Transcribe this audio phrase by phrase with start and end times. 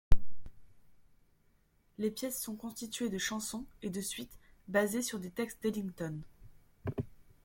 [1.99, 6.19] Les pièces sont constituées de chansons et de suites, basées sur des textes d'Ellington.